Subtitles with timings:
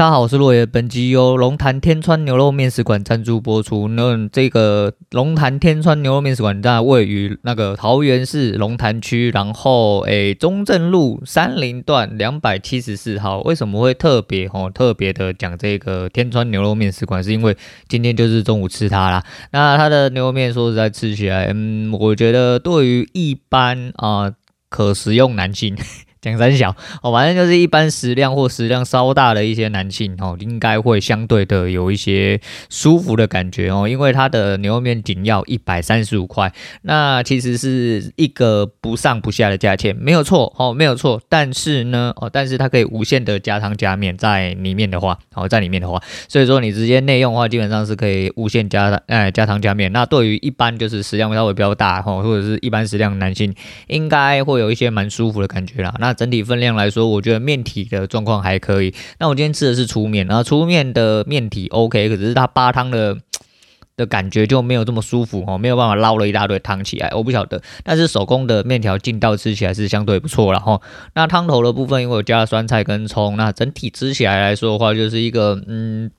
[0.00, 0.64] 大家好，我是落叶。
[0.64, 3.86] 本集由龙潭天川牛肉面食馆赞助播出。
[3.88, 13.42] 那这个龙潭天川牛肉面食馆在位于那个桃园市龙潭区，然后诶中正路三林段两百七十四号。
[13.42, 17.22] 为什么会特别哦特别的讲这个天川牛肉面食馆？
[17.22, 17.54] 是因为
[17.86, 19.22] 今天就是中午吃它啦。
[19.52, 24.32] 那它的牛肉面说实在吃起来，嗯，我觉得对于一般啊、
[24.70, 25.76] 可食用男性。
[26.20, 36.52] 讲三小哦，反正就是一般食量或食量稍大的一些男性哦，应该会相对的有一些舒服的感觉哦，因为它的牛肉面仅要一百三十五块，
[36.82, 41.20] 那其实是一个不上不下的价钱，没有错哦，没有错。
[41.28, 49.90] 但是呢哦，但是它可以无限的加汤加面在里面的话哦，在里面的话，所以说你直接内用的话，基本上是可以无限加哎加汤加面。
[49.92, 53.54] 那对于一般就是食量稍微比较大哦，或者是一般食量男性，
[53.86, 55.94] 应该会有一些蛮舒服的感觉啦。
[55.98, 58.92] 那那整体分量来说，我觉得面体的状况还可以。
[59.20, 63.16] 那我今天吃的是粗面，然后粗面的面体 OK，可是它扒汤的
[63.96, 67.08] 的感觉就没有这么舒服哦，没有办法捞了一大堆汤起来。
[67.14, 70.80] 我不晓得，但是手工的面条劲道吃起来是相对不错了哈。
[71.14, 76.10] 那汤头的部分，因为我加了酸菜跟葱，那整体吃起来来说的话，就是一个嗯。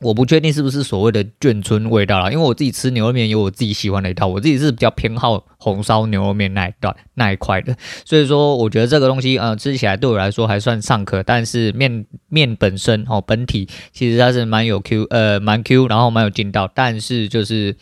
[0.00, 17.76] 我不确定是不是所谓的眷村味道啦，因为我自己吃牛肉面有我自己喜欢的一套，我自己是比较偏好红烧牛肉面那一段那一块的，所以说我觉得这个东西呃吃起来对我来说还算尚可，但是面面本身哦本体其实它是蛮有 Q 呃蛮 Q，然后蛮有劲道，但是就是。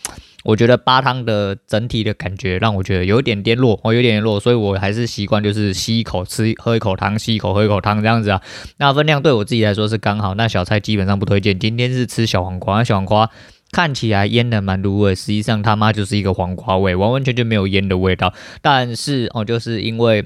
[0.44, 8.40] 我觉得八汤的整体的感觉让我觉得有一点点弱，哦，有点点弱，所以我还是习惯就是吸一口吃，喝一口汤，吸一口喝一口汤这样子啊。
[8.76, 11.58] 那分量对我自己来说是刚好，那小菜基本上不推荐。
[11.58, 13.30] 今天是吃小黄瓜，小黄瓜
[13.72, 18.32] 看起来腌的蛮入味，实际上他妈就是一个黄瓜味，完完全全没有腌的味道。
[18.60, 20.24] 但是哦，就是因为。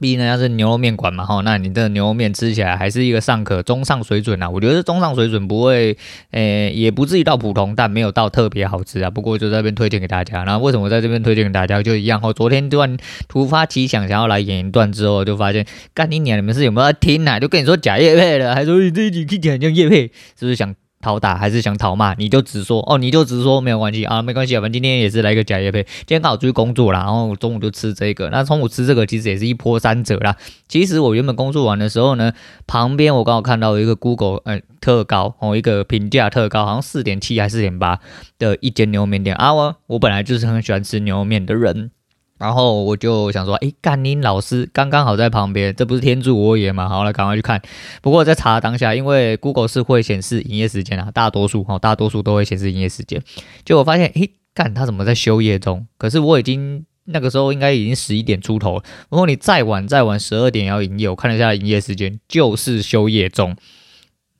[0.00, 5.96] 毕竟人家是牛肉面馆嘛，哈，那你这牛肉面吃起来还是一个尚可中上水准啊，我觉得是中上水准，不会，
[6.30, 9.10] 诶、也不至于到普通，但没有到特别好吃啊。
[9.10, 10.42] 不过就在这边推荐给大家。
[10.44, 11.82] 那为什么在这边推荐给大家？
[11.82, 12.96] 就一样，哈，昨天突然
[13.28, 17.38] 突发奇想，想要来演一段之后，就发现干你娘，你们是有没有听啊？
[17.38, 20.06] 就跟你说假业配了，还说你这一集听起来像业配，
[20.38, 20.74] 是不是想？
[21.00, 30.36] 讨打还是想讨骂，你就直说哦，你就直说没有关系啊，没关系啊，反正今天也是来个假夜配，今天刚好出去工作啦，然后中午就吃这个，那中午吃这个其实也是一波三折啦。
[30.68, 32.32] 其实我原本工作完的时候呢，
[32.66, 37.98] 旁边我刚好看到一个 Google 呃特高哦，一个评价特高，好像四点七还是四点八
[38.38, 41.90] 的一间牛肉面店啊，我我本来就是很喜欢吃牛肉面的人。
[42.40, 46.88] 然后我就想说，诶，干你老师刚刚好在旁边，这不是天助我也嘛？
[46.88, 47.60] 好了，赶快去看。
[48.00, 53.22] 不过在查当下，因为 Google 是会显示营业时间啊，大多数哈，大多数都会显示营业时间。
[53.62, 55.86] 结果发现，诶，干他怎么在休业中？
[55.98, 58.84] 可是我已经那个时候应该已经十一点出头了。
[59.10, 63.54] 如果你再晚再晚十二点要营业，我看了一下营业时间，就是休业中。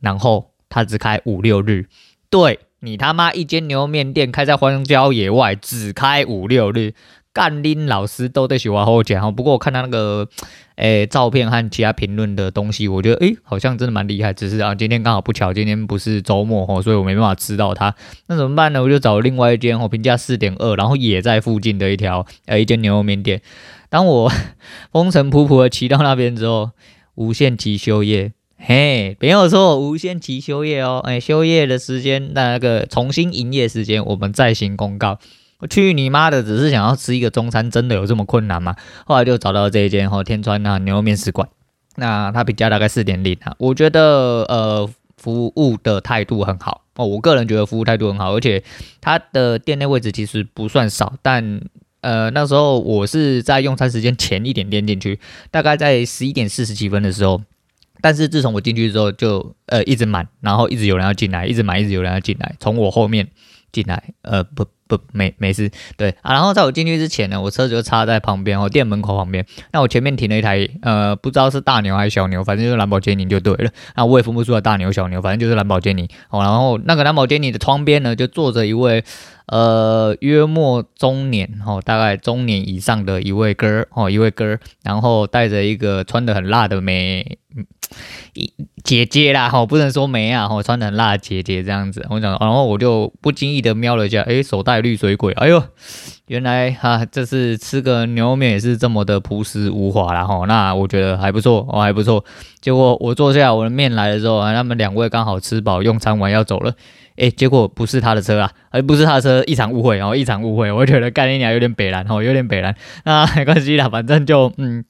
[0.00, 1.86] 然后他只开五六日，
[2.30, 6.94] 对你他妈一间牛肉面店开在荒郊野外，只开五六日。
[7.32, 10.28] 干拎老师都在喜欢后讲哈，不过我看他那个
[10.76, 14.32] 诶、照片和其他评论的东西，我觉得诶、好像真的蛮厉害。
[14.32, 17.94] 只是啊，今天刚好不巧，今天不是周末哈，所以我没办法吃到它。
[18.26, 18.82] 那怎么办呢？
[18.82, 23.42] 我就找另外一间哦，评价四点二，然后也在附近的一条呃一间牛肉面店。
[23.88, 24.32] 当我
[24.90, 26.70] 风尘仆仆的骑到那边之后，
[27.14, 31.00] 无限期休业，嘿，没有错，无限期休业哦。
[31.04, 35.18] 哎、休业的时间，那个重新营业时间，我们再行公告。
[35.60, 36.42] 我去你妈的！
[36.42, 38.74] 只是想要吃一个中餐，真的有这么困难吗？
[39.04, 41.48] 后来就找到这一间哈天川啊牛肉面食馆，
[41.96, 44.88] 那它评价大概四点零啊，我觉得呃
[45.18, 48.64] 服务的态度很好哦，我个人觉得服务态度很好，而且
[49.02, 51.60] 它的店内位置其实不算少，但
[52.00, 57.42] 呃那时候我是在用餐时间前一点点进去，大概在十一点四十几分的时候，
[58.00, 63.28] 但是自从我进去之后就呃一直满，然后一直有人要进来，一直满，一直有人要进来，从我后面
[63.70, 64.64] 进来，呃不。
[64.96, 66.32] 不，没没事，对啊。
[66.32, 69.46] 然后在我进去之前呢，我车子就插在旁边哦，店门口旁边。
[69.72, 73.70] 那我前面停了一台，呃，不知道是大牛还是小牛，反正就是兰博基尼就对了。
[73.94, 76.42] 那我也分不出来大牛小牛，反正就是兰博基尼哦。
[76.42, 79.04] 然后那个兰博基尼的窗边呢，就坐着一位。
[79.46, 87.36] 呃，约莫中年哦，大概中年以上的一位哥哦，一位哥，然后带着一个穿得很辣的妹，
[88.34, 88.52] 一
[88.84, 92.06] 姐姐啦吼，不能说没啊，哈，穿得很辣的姐姐这样子。
[92.10, 95.62] 我讲，然后我就不经意的瞄了一下，诶，手戴绿水鬼，哎呦，
[96.26, 100.44] 原来哈，这是吃个牛肉面也是这么的朴实无华啦哈。
[100.46, 102.24] 那我觉得还不错哦，还不错。
[102.60, 106.72] 结果我坐下，我的面来的时候啊，他们两位刚好吃饱，用餐完要走了。
[107.16, 112.74] 诶，结果不是他的车啊，而不是他的车，一场误会哦，一场误会，我觉得概念俩有点北蓝哦，有点北蓝，
[113.04, 114.82] 那没关系啦，反正就嗯，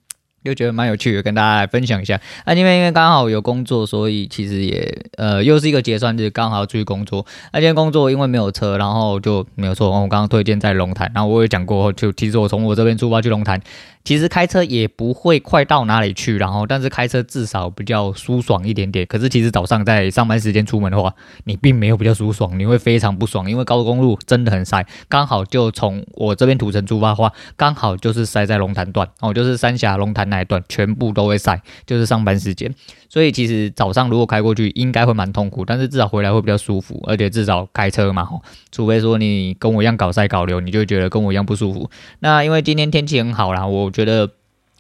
[0.45, 2.21] 就觉得蛮有趣的，跟大家来分享一下。
[2.47, 7.25] 那今天因为刚好有工作，所以其实也呃又是一个结算日，刚好要出去工作。
[7.53, 9.91] 那今天工作因为没有车，然后就没有错。
[9.91, 13.61] 我刚刚推荐在龙潭，然后我也讲过，就其实我从我这边出发去龙潭。
[14.03, 19.05] 其实开车也不会快到哪里去，然后但是开车至少比较舒爽一点点。
[19.07, 21.15] 可是其实早上在上班时间出门的话，
[21.45, 24.87] 你并没有比较舒爽，你会非常不爽，因为高速公路真的很塞。
[25.07, 32.75] 刚好就从我这边土城出发的话，刚好就是塞在龙潭段哦，就是三峡龙潭那一段全部都会塞，就是上班时间。
[33.09, 38.27] 所以其实早上如果开过去，应该会蛮痛苦，但是至少回来会比较舒服，而且至少开车嘛，
[38.71, 41.91] 除非说你跟我一样搞塞搞流，你就觉得跟我一样不舒服。
[42.21, 44.31] 那因为今天天气很好啦，我觉得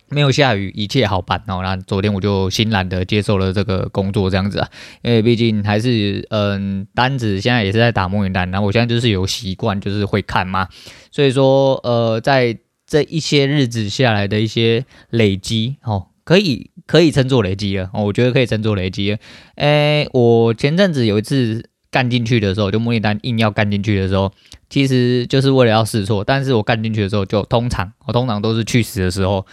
[0.09, 1.61] 没有下雨，一切好办哦。
[1.63, 4.69] 那昨天我就欣然的接受了这个工作这样子啊，
[5.03, 10.69] 因为毕竟还是嗯单子现在也是在打模拟单，然后我现在就是有习惯，就是会看嘛，
[11.11, 12.57] 所以说呃在
[12.91, 16.09] 这一些日子下来的一些累积哦。
[16.25, 19.19] 可以可以称作累积了哦，我觉得可以称作累积了。
[19.57, 24.31] 诶，我前阵子有一次干进去的时候，就模拟单硬要干进去的时候，
[24.69, 26.23] 其实就是为了要试错。
[26.23, 29.47] 但是我干进去的时候，就通常我通常都是去死的时候。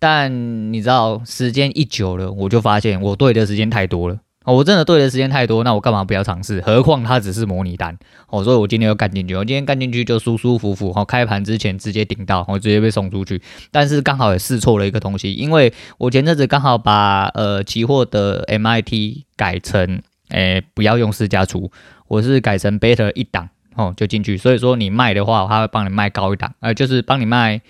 [0.00, 4.18] 但你知道，时间一久了，我就发现我对的时间太多了。
[4.52, 6.60] 我真的对的时间太多，那我干嘛不要尝试？
[6.60, 7.96] 何况它只是模拟单
[8.28, 9.34] 哦，所以我今天又干进去。
[9.34, 13.40] 我今天干进去就舒舒服服，哦，开盘之前直接顶到，我直接被送出去。
[13.70, 21.70] 但是刚好也试错了一个东西，因为我前阵子刚好把呃期货的 MIT 改成，诶不要用市价出，
[22.08, 24.36] 我是改成 Better 一档哦就进去。
[24.36, 27.62] 所以说你卖的话，他会帮你卖高一档，呃就是帮你卖。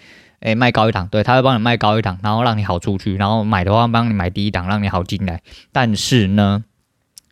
[0.44, 5.43] 诶，卖高一档，对，他会帮你卖高一档，然后让你好出去，然后买的话帮你买低一档，让你好进来。
[5.73, 6.64] 但是呢，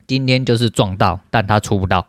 [0.07, 2.09] 今天就是撞到，但他出不到，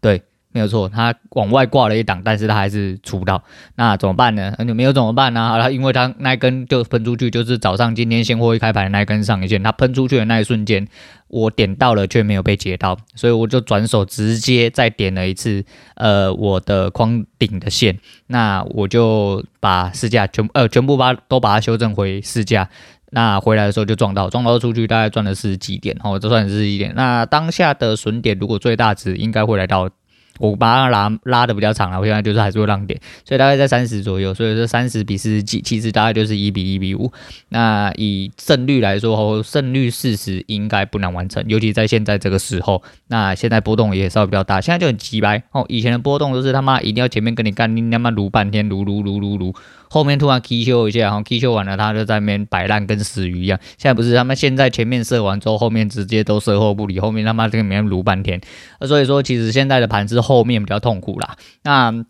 [0.00, 0.22] 对。
[0.54, 3.42] 没有错，他往外挂了一档，但是他还是出不到，
[3.74, 4.54] 那怎么办呢？
[4.56, 5.48] 那就没有怎么办呢？
[5.48, 10.86] 好了，因为他那一根就喷出去，就是早上今天现货一开盘的那一根上影线，他喷出去的那一瞬间，
[11.26, 15.64] 我点到了却没有被截到，所以我就转手直接再点了一次，
[15.96, 17.98] 呃，我的框顶的线，
[18.28, 22.68] 那我就把市价全呃全部把都把它修正回市价，
[23.10, 26.92] 那回来的时候就撞到，撞到出去大概赚了四十几点，哦，这算是十几点。
[26.94, 29.90] 那当下的损点如果最大值应该会来到。
[30.38, 37.12] 我把它拉拉的比较长了，我现在就是还是会让点，所以大概在三十左右，所以说三十比四十几，其实大概就是一比一比五。
[37.48, 42.82] 那以胜率来说，哦，胜率四十应该不难完成，尤其在现在这个时候。
[43.08, 45.64] 那现在波动也稍微比较大，现在就很急白哦。
[45.68, 49.54] 以前的波动都是他妈一定要前面跟你干，你他妈撸半天，撸撸撸撸撸。
[49.88, 53.58] 后面突然 K 修一下，然后 K 修完了，他就在那边摆烂，跟死鱼一样。
[53.78, 58.40] 现在不是他们现在前面射完之后，后面直接都售后不理，后面他妈这个没卢半天。
[58.82, 61.36] 所以说，其实现在的盘是后面比较痛苦啦。
[61.62, 62.04] 那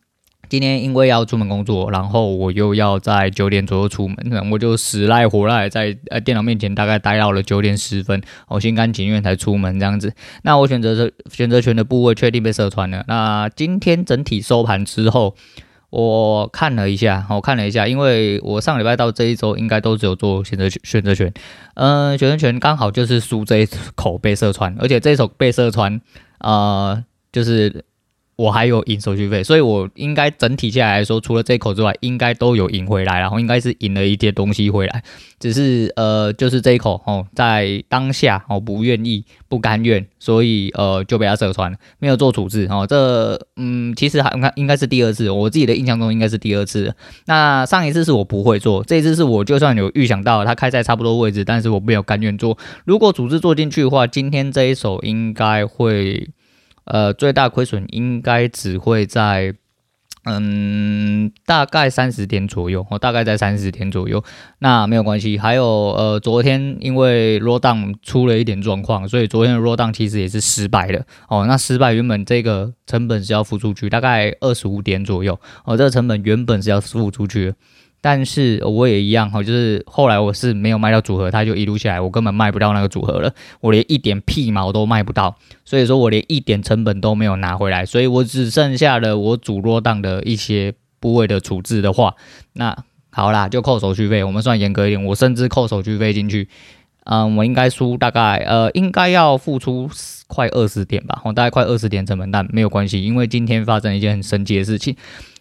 [0.48, 10.12] 今天因为要出门工作，然后我又要在九点左右出门，我就死赖活赖在呃电脑面前，大概待到了九点十分，我心甘情愿才出门这样子。
[10.42, 13.04] 那我选择是选择权的部位确定被射穿了。
[13.08, 15.34] 那今天整体收盘之后。
[15.94, 21.32] 我看了一下，我看了一下，因为我上礼拜到这一周应该都只有做选择选择权，
[21.74, 26.00] 嗯，选择权刚好就是输这一口被射穿，而且这一手被射穿，
[26.40, 27.84] 呃，就是。
[28.36, 35.02] 我还有赢手续费，所以我应该整体下来，来说，除了这一口之外，应该都有赢回来，然后应该是赢了一些东西回来。
[35.38, 42.86] 只是呃，就是这一口哦，在当下哦，不愿意、不甘愿，所以呃就被他射穿了，没有做处置哦。
[42.88, 46.94] 这嗯，其实还应该应该是第二次，我自己的印象中应该是第二次。
[47.26, 52.58] 那上一次是我不会做，这一次是我就算有预想到他开在差不多位置，但是我没有甘愿做。
[52.84, 56.30] 如果处置做进去的话，今天这一手应该会。
[56.84, 59.54] 呃，最大亏损应该只会在，
[60.24, 64.22] 嗯，大概三十点左右，哦大概在三十点左右，
[64.58, 65.38] 那没有关系。
[65.38, 71.06] 还有，呃，昨天因为 Rodon 出了一点状况，所以昨天的 Rodon 其实也是失败的。
[71.28, 77.54] 哦，那失败原本这个成本是要付出去，大概二十五点左右，哦，这个成本原本是要付出去。
[78.06, 83.32] 但是我也一样哈，就是后来我是没有卖到组合，它就一路下来，我根本卖不到那个组合了，
[83.62, 85.34] 我连一点屁毛都卖不到，
[85.64, 92.14] 所以说我连一点成本都没有拿回来，所以我只剩下了我主落档的一些部位的处置的话，
[92.52, 92.76] 那
[93.08, 96.46] 好啦，就扣手续费，我们算严格一点，我甚至扣手续费进去，
[97.04, 99.88] 嗯，我应该输大概呃，应该要付出
[100.26, 104.94] 快二十点吧，我大概快二十点成本，但没有关系，因为今天发生一件很神奇的事情。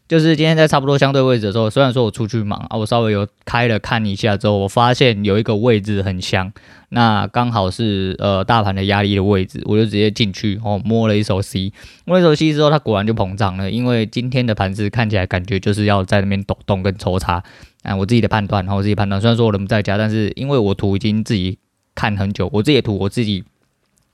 [0.08, 6.52] 就是今天在差不多相对位置的时候，虽然说我出去忙啊，我稍微有开了看一下之后，我发现有一个位置很香，
[6.90, 11.72] 那刚好是呃大盘的压力的位置，我就直接进去哦，摸了一手 C，
[12.06, 17.44] 摸了一手 C 之后，它果然就膨胀了，因为今天的盘子看起来感觉就是要在那边抖动跟抽插
[17.84, 21.58] 啊，我自己的判断，然后我自己判断，虽然说我人不在家，但是因为我图已经自己
[21.96, 23.44] 看很久，我自己的图我自己。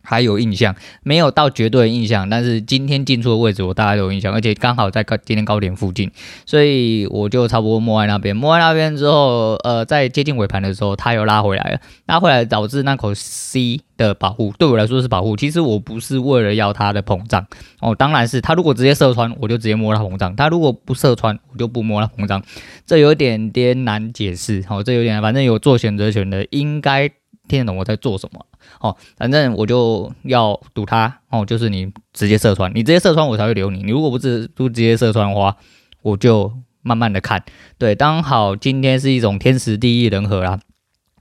[0.01, 6.11] 还有印象，没有到绝对的印象，但是今天进出的位置我大概都有印象，而且刚好在高今天高点附近，
[6.45, 15.35] 所以我就差不多摸在那边，摸在那边之后，呃，在接近尾盘的时候，它又拉回来了，拉回来导致那口 C 的保护对我来说是保护。
[15.35, 17.45] 其实我不是为了要它的膨胀
[17.81, 22.41] 哦，当然是它如果直接射穿，我就直接摸它膨胀；它如果不射穿，我就不摸它膨胀。
[22.85, 27.09] 这有点点难解释哦，这有点，反正有做选择权的应该
[27.49, 28.45] 听得懂我在做什么。
[28.79, 33.83] 哦，反正我就要赌它哦，就是你直接射穿，你直接射穿我才会留你。
[33.83, 35.57] 你如果不直不直接射穿的话，
[36.01, 37.43] 我就慢慢的看。
[37.77, 40.59] 对，刚好今天是一种天时地利人和啦，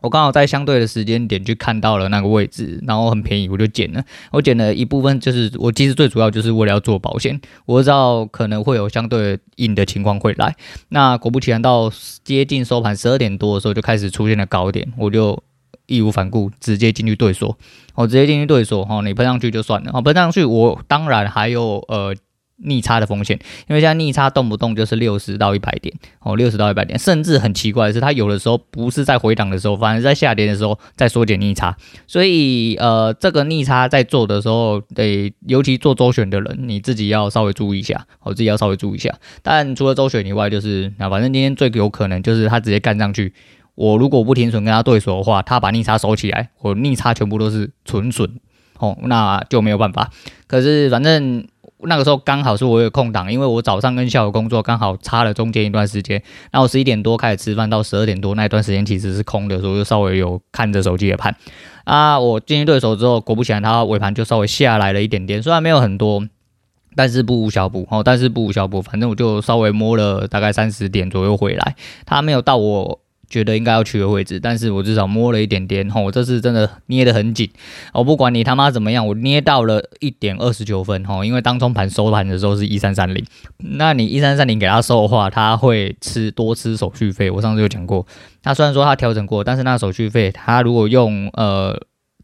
[0.00, 4.04] 我刚好在相对的时间点去看到了那个位置，然后很便宜，我就捡了。
[4.30, 10.54] 我捡了一部分，就是我其实最主要就是为了要做保险，我知道可能会有相对硬的情况会来。
[10.90, 11.90] 那果不其然，到
[12.23, 15.42] 接近收盘十二点多的时候，就开始出现了高点，我就。
[15.88, 17.59] 义无反顾，直接进去对锁，
[17.97, 22.14] 我直接进去对锁，哈，你喷上去就算了，哦，喷上去我当然还有呃
[22.61, 31.76] 逆差的风险，因为现在逆差动不动就是六十到一百点，哦，六十到一百点，甚至很奇怪的是，它有的时候不是在回档的时候，反而在下跌的时候在缩减逆差，
[32.07, 39.14] 所以呃，这个逆差在做的时候，得尤其做周选的人，你自己要稍微注意一下，我自己要稍微注意一下。
[39.42, 43.33] 但除了周选以外，就是那反正今天最有可能就是它直接干上去。
[43.78, 48.28] 我如果不停损跟他对手的话，他把逆差收起来，我逆差全部都是纯损，
[48.80, 50.11] 哦，那就没有办法。
[50.49, 51.47] 可是反正
[51.85, 56.20] 那个时候刚好是我有空档，因为我早上跟下午工作刚好差了中间一段时间。
[56.50, 61.37] 然后十一点多开始吃饭，到十二点多那一段时间其实是空的，所以就稍微有看着手机的盘。
[61.85, 66.26] 啊，我进去对手之后，果不其然，他尾盘就稍微下来了一点点，虽然没有很多，
[66.97, 72.99] 但是不无小补哦，但是不无小补，反正我就稍微摸了大概三十点左右回来，他没有到我。
[73.28, 77.50] 觉得应该要去的位置，但是我至少摸了一点点，吼，我这次真的捏得很紧，
[77.92, 83.25] 我不管你他妈怎么样，我捏到了一点二十九分，吼，因为当中盘收盘的时候是一三三零，
[83.58, 88.06] 那你一三三零给他收的话，他会吃多吃手续费，我上次有讲过，
[88.42, 91.78] 他虽然说他调整过，但是那手续费，他如果用呃。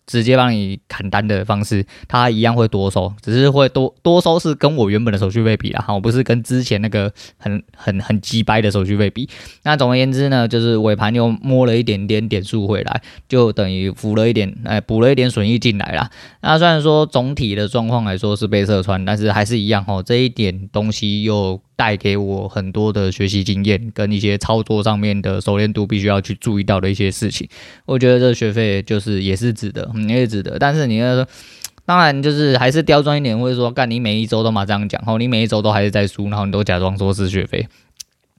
[0.07, 9.29] 直接帮你砍单的方式，它一样会多收，只是会多多收是跟我原本的手续费比啦，哈，不是跟之前那个很很很鸡掰的手续费比。
[9.63, 16.11] 那总而言之呢，就是尾盘又摸了一点点点数回来，就等于补了一点，哎，补了一点损益进来啦。
[16.43, 21.61] 那虽然说总体的状况来说是被射穿，但是还是一样哈，这一点东西又。
[21.77, 27.49] 带给我很多的学习经验，跟一些操作上面的熟练度，必须要去注意到的一些事情。
[27.87, 30.59] 我觉得这学费就是也是值得，嗯，也是值得。
[30.59, 31.27] 但是你要说，
[31.85, 37.67] 当然就是还是刁钻一点，或者说干你每一周都嘛这样讲，后，你每一周都还是在输，然后你都假装说是学费。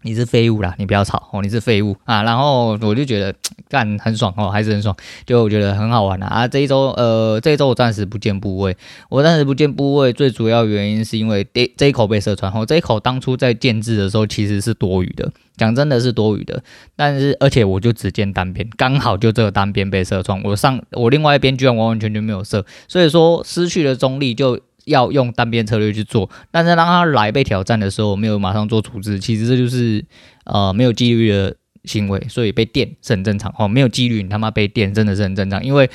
[0.05, 2.21] 你是废物啦，你不要吵哦，你是废物啊！
[2.21, 3.33] 然后我就觉得
[3.67, 4.95] 干很爽哦，还是很爽，
[5.25, 6.27] 就我觉得很好玩啊！
[6.27, 8.77] 啊，这一周呃，这一周我暂时不见部位，
[9.09, 16.63] 我暂时不见部位，最主要原因是因为这这一口被射穿，哦，这一口当初在建制的时候其实是多余的，讲真的是多余的，
[16.95, 24.59] 但是而且我就只见单边，刚好就这个单边被射穿，我上我另外一边居然完完全全没有射，所以说失去了中立就。
[24.86, 30.04] 要用单边策略去做，但是当他来被挑战的时候，没有马上做处置，其实这就是
[30.46, 33.68] 呃没有纪律的行为，所以被电是很正常哦。
[33.68, 35.89] 没有纪律，你他妈被电真的是很正常，因为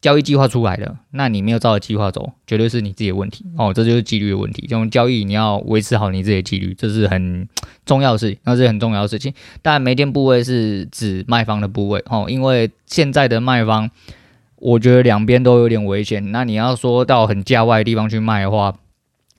[0.00, 3.72] 交易计划出来了，那你没有照着计划走，绝对是你自己的问题哦。
[3.74, 4.62] 这就是纪律的问题。
[4.62, 7.48] 这种交易你要维持好你自己的纪律，这是很
[7.84, 9.34] 重要的事情，那是很重要的事情。
[9.62, 13.90] 但没电部位是指卖方的部位哦，因为现在的卖方。
[14.64, 16.30] 我觉得两边都有点危险。
[16.30, 18.72] 那你要说到很价外的地方去卖的话，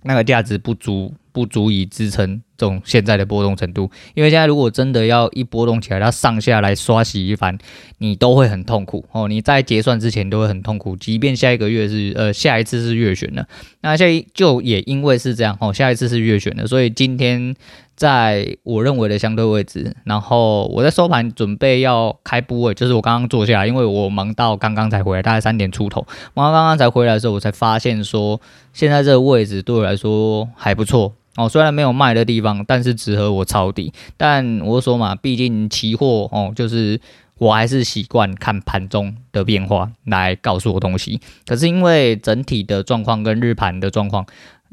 [0.04, 3.92] 那个价值不足，不足以支撑这种现在的波动程度。
[4.14, 7.58] 因为现在如果真的要一波动起来，它上下来刷洗一番，
[7.98, 9.28] 你都会很痛苦哦。
[9.28, 13.46] 你在结算之前都会很痛苦，即便下一个月是呃下一次是月选的，
[13.82, 17.54] 那下一就也因为是这样哦，下一次是月选的，所以今天。
[17.96, 28.42] 在我认为的相对位置，然后我在收盘准备要开部位，就是我刚刚坐下来，因为我忙到刚刚才回来，大概三点出头，忙到刚刚才回来的时候，我才发现说
[28.74, 37.00] 现在这个位置对我来说还不错哦，虽然没有卖的地方，但是只和我抄底，但我说嘛，毕竟期货哦，就是。
[37.40, 41.20] 我还是习惯看盘中的变化来告诉我东西。
[41.46, 44.26] 可是因为整体的状况跟日盘的状况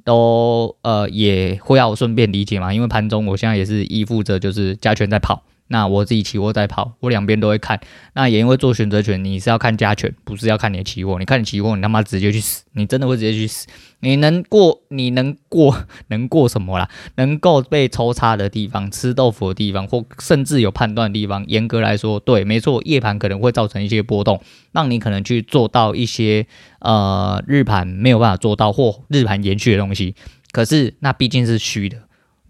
[0.05, 5.43] 都呃也会要顺便理解嘛，因为盘中我现在也是依附着就是加权在跑。
[5.73, 7.81] 那我自己期货在跑，我两边都会看。
[8.15, 11.17] 那也因为做选择权，你是要看加权，不是要看你的期货。
[11.21, 13.69] 你看你期货，你他妈直接去死，你真的会直接去死。
[14.01, 16.91] 你能过，你能过， 能过什么啦？
[17.15, 26.47] 能够被抽插的地方，吃豆腐的地方，或甚至有判断的地方，严格来说，对，没错，夜盘可能会造成一些波动，让你可能去做到一些
[26.81, 30.17] 呃日盘没有办法做到或日盘延续的东西。
[30.51, 31.97] 可是那毕竟是虚的。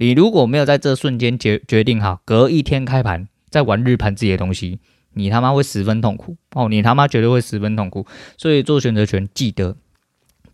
[0.01, 4.79] 你如果没有在这瞬间决决定好，隔一天开盘再玩日盘自己的东西，
[5.13, 6.71] 你他妈会十分痛苦哦！
[6.71, 8.07] 你他妈绝对会十分痛苦。
[8.39, 9.77] 所以做选择权，记得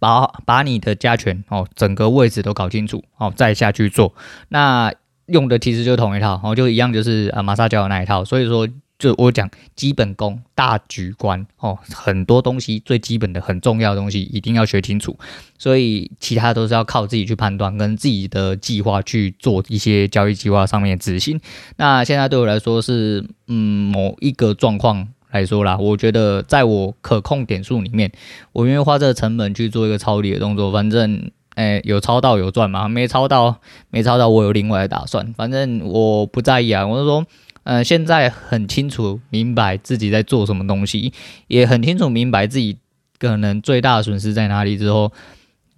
[0.01, 4.15] 把把你的加权哦，整个位置都搞清楚哦，再下去做。
[4.49, 4.93] 那
[5.27, 8.25] 用的其实就同一套哦，就一样，就是啊马萨教的那一套。
[8.25, 8.69] 所以说。
[8.99, 15.19] 就我讲基本功、大局观哦，很多东西最基本的、很重要的东西一定要学清楚，
[15.59, 21.39] 所以其他都是要靠自己去判断，跟自己的计划去做一些交易计划上面的执行。
[21.77, 28.11] 那现在对我来说是，嗯，某一个状况来说啦，我觉得在我可控点数里面，
[28.53, 30.73] 我愿意花这个成本去做一个抄底的动作。
[30.73, 33.61] 反正，哎，有抄到有赚嘛，没抄到
[33.91, 35.35] 没抄到，我有另外的打算。
[35.35, 37.27] 反正我不在意啊，我就说。
[37.67, 41.13] 呃，现在很清楚明白自己在做什么东西，
[41.49, 42.79] 也很清楚明白自己
[43.19, 45.13] 可能最大的损失在哪里之后，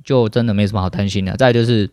[0.04, 1.34] 就真的没什么好担心的。
[1.38, 1.90] 再就是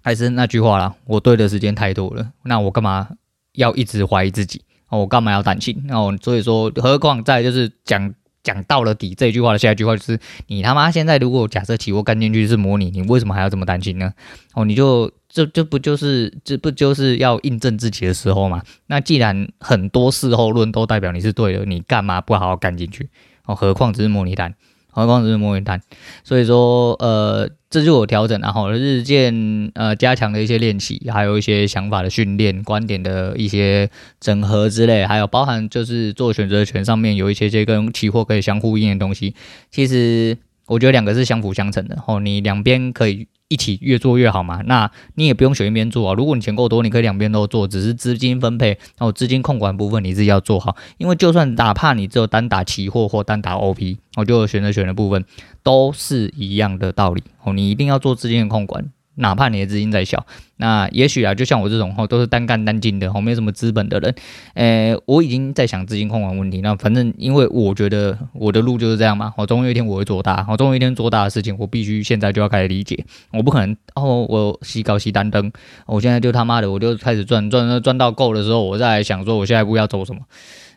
[0.00, 3.08] 还是那句话啦，我对的时间太多了，那我干嘛
[3.54, 4.62] 要一直怀疑自己？
[4.88, 5.84] 哦，我干嘛要担心？
[5.90, 14.12] 哦，所以说，何况再就是讲讲到了底这句话的下一句话就是，你他妈现在如果假设起我干进去是模拟，你为什么还要这么担心呢？
[14.54, 15.10] 哦，你就。
[15.34, 18.60] 这这不就是这不就是要印证自己的时候吗？
[18.88, 23.08] 那既然很多事后论都代表你是对的，你干嘛不好好干进去？
[23.46, 24.54] 哦，何况只是模拟单，
[24.90, 25.80] 何况只是模拟单。
[26.22, 29.34] 所以说，呃，这就是我调整，然后日渐
[29.72, 33.88] 呃加强的一些练习，还有一些想法的训练、观点的一些
[34.20, 39.34] 整合之类，还有包含就是做选择权上面有一些些跟期货可以相呼应的东西。
[39.70, 40.36] 其实
[40.66, 43.26] 我觉得两个是相辅相成的，哦，你两边可以。
[43.52, 46.14] 一起越做越好嘛，那你也不用选一边做啊。
[46.14, 50.74] 如果你钱够多，你可以两边都做，只是资金分配，然后资金控管部分你自己要做好。
[50.96, 55.22] 因为就算哪怕你只有单打期货或单打 OP，我就选择选的部分
[55.62, 58.90] 都是一样的道理哦，你一定要做资金的控管。
[59.16, 60.24] 哪怕你的资金再小，
[60.56, 64.14] 那也许啊，就像我这种都是单干单进的哦，没什么资本的人，
[64.54, 66.62] 诶，我已经在想资金控管问题。
[66.62, 75.52] 那反正因为我觉得我的路就是这样嘛，我总有一天我会做大，我总有一天做大的事情，我必须现在就要开始理解，我不可能哦，我西高西单灯，
[75.86, 80.20] 我现在就他妈的我就开始赚赚赚到够的时候，我再想说我下一步要走什么。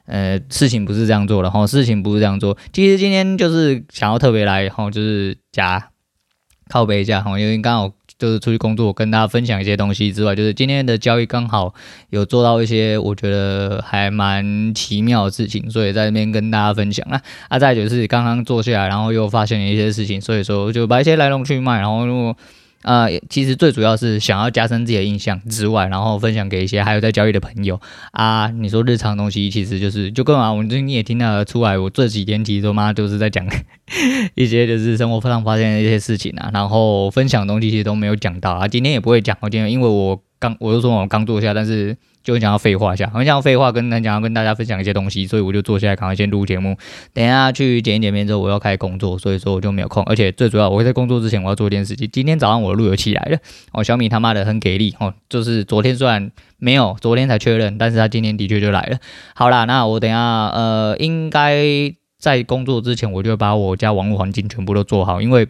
[0.08, 2.58] 呃，事情不是这样做的哈，事情不是这样做。
[2.74, 5.90] 其实今天就是想要特别来哈，就是加
[6.70, 7.94] 靠背一下哈，因为刚好。
[8.18, 11.74] 就是出去工作，跟大家分享一些东西之外，就是今天的交易刚好
[12.10, 17.22] 有做到一些我觉得还蛮奇妙的事情，所以在这边跟大家分享啊。
[17.50, 22.36] 啊，再就是刚刚坐下来，然后又发现了一些事情，所以说就把一些来龙去脉，然后如果。
[22.86, 28.48] 呃，其实最主要是想要加深自己的印象之外，然后分享给一些还有在交易的朋友啊。
[28.48, 33.46] 你说日常东西，其实就是就跟啊，我最近也听到出来，我这几天其实都妈就是在讲
[34.36, 38.68] 一些就是生活上发现的一些事情啊，然后分享的东西其实都没有讲到啊。
[38.68, 41.98] 今天也不会讲，我今天因为我刚我就说我刚坐下，但是。
[42.26, 46.76] 就很想要废话一下，很想要废话，跟很想要跟大家分享一些东西，所以我就坐下来，赶快先录节目。
[47.14, 50.04] 等一下去剪一剪片之后，我要开始工作，所以说我就没有空。
[50.06, 52.10] 而且最主要，我会在工作之前，我要做一件事情。
[52.12, 53.38] 今天早上我的路由器来了，
[53.74, 58.98] 哦，小米他妈的很给力哦，就是昨天虽然没有，昨天才确认，但是他今天的确就来了。
[59.36, 61.64] 好啦，那我等一下呃，应该
[62.18, 65.48] 在工作之前，我就把我家网络环境全部都做好，因为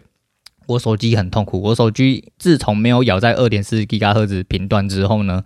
[0.66, 5.42] 我手机很痛苦，我手机自从没有咬在二点四 GHz 赫兹频段之后呢。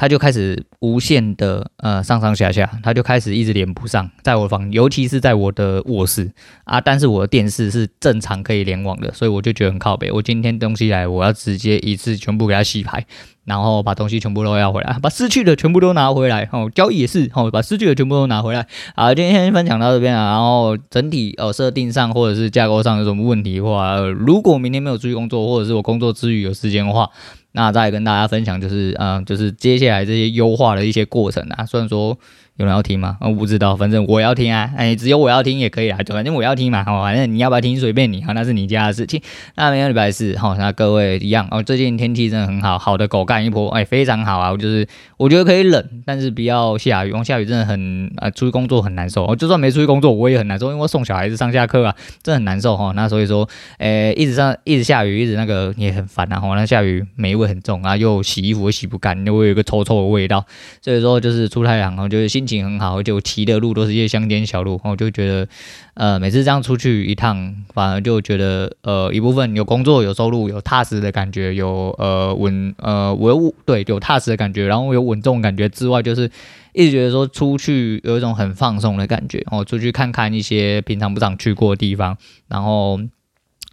[0.00, 6.32] 他就开始无限的呃上上下下，他就开始一直连不上，在我房，尤其是在我的卧室
[6.64, 10.10] 啊，但是我的电视是正常可以联网的，所以我就觉得很靠北。
[10.10, 13.04] 我今天东西来，我要直接一次全部给他洗牌，
[13.44, 16.48] 然后把东西全部都要回来，把失去的全部都拿回来。
[16.50, 18.66] 哦，交易也是哦，把失去的全部都拿回来。
[18.96, 27.10] 好，今天分享到这边啊，然后整体呃设定上或者是架构上有什么问题的话，如果明天没有出去工作，或者是我工作之余有时间的话。
[27.52, 31.66] 那再跟大家分享，就是嗯，就是接下来这些优化的一些过程啊。
[31.66, 32.18] 虽然说
[32.60, 33.16] 有人要听吗？
[33.22, 34.70] 我不知道，反正我要听啊！
[34.76, 36.84] 哎，只有我要听也可以啊，反正我要听嘛。
[36.84, 39.18] 好，反正你要不要听随便你，好，那是你家的事情。
[39.54, 41.62] 那明天礼拜四，好，那各位一样哦。
[41.62, 44.54] 最近天气真的很好，好的狗干一波，哎，非常好啊！
[44.58, 49.24] 就是我觉得可以冷，但是不要下雨，因为下雨真的很啊，出去工作很难受。
[49.24, 52.92] 我就算没出去工作，我也很难受，因为我送小孩子上下课啊，真的很难受哈。
[52.94, 56.38] 那所以说，哎，一直上一直下雨，一直那个也很烦啊。
[56.38, 60.44] 吼，那下雨霉味很重啊，又洗衣服又洗不干，又会有一个臭臭的味道。
[60.82, 63.18] 所以说，就是出太阳，我觉得心情情很好，就。
[63.30, 65.46] 骑的路都是一些乡间小路，我就觉得，
[65.94, 76.28] 呃，每次这样出去一趟，反而就觉得，呃，一部分有工作、有收入、有踏实的感觉，有呃稳呃稳，对，有踏实的感觉，然后有稳重感觉之外，就是
[76.72, 82.16] 一直觉得说出去有一种很放松的感觉，哦，出去看看一些平常不常去过的地方，
[82.48, 82.98] 然后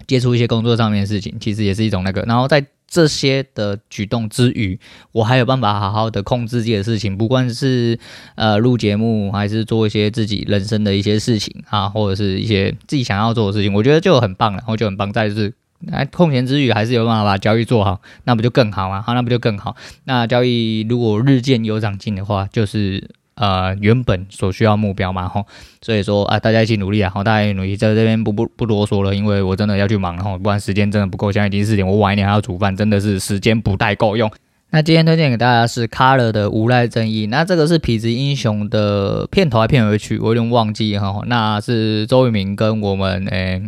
[0.05, 2.63] 接触一些工作上面的事情，其实也是一种那个，然后在。
[2.87, 4.79] 这些的举动之余，
[5.11, 7.99] 我还有办法好好的控制自己的事情，不管是
[8.35, 15.11] 呃录节目，还是做一些自己人生的一些事情啊，或者是一些自己想要做的事情，我觉得就很棒，然后就很棒。
[15.11, 15.53] 再就是，
[15.91, 19.01] 哎，空闲之余还是有办法把交易做好，那不就更好吗？
[19.01, 19.75] 好，那不就更好？
[20.05, 23.09] 那交易如果日渐有长进的话，就是。
[23.37, 25.45] 呃，原本所需要目标嘛，吼，
[25.81, 34.31] 所以说啊，大家一起努力啊，好，大家一起努力，在这边不不不啰嗦了，因为我真的要去忙了，吼，不然时间真的不够，现在已经四点，我晚一点还要煮饭，真的是时间不太够用。
[34.71, 43.61] 那今天推荐给大家是 Color 的无赖正义，那这个是痞子英雄的片头还片尾曲，我有点忘记哈，那是周渝民跟我们诶、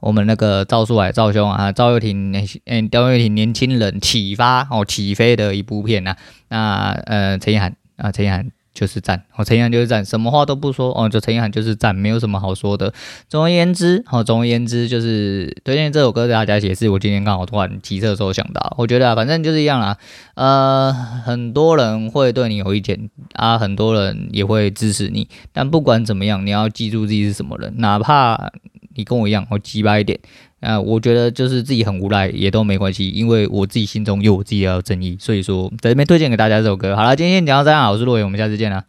[0.00, 6.16] 我们那个赵树海赵兄啊，赵又廷诶，赵又廷年轻人启发哦起飞的一部片呐，
[6.48, 8.50] 那呃陈意涵啊陈意涵。
[8.74, 12.92] 就是赞，哦，陈意涵就是赞，什么话都不说，哦，就陈意涵就是赞，没有什么好说的。
[13.28, 16.88] 总而言之，哦，总而言之就是推荐这首歌给大家解释。
[16.88, 19.98] 我今天刚好突然骑车的时候想到，我觉得啊，反正就是一样啦，
[20.34, 28.50] 呃，很多人会对你有意见啊，很多人也会支持你，但不管怎么样，你要记住自己是什么人，哪怕
[28.94, 30.18] 你跟我一样，我机掰一点。
[30.62, 36.96] 啊，我觉得就是自己很无赖也都没关系，因为我自己心中有我自己的正义，所以说在这边推荐给大家这首歌。
[36.96, 38.84] 好了，今天先讲到这样，我是洛言，我们下次见啦。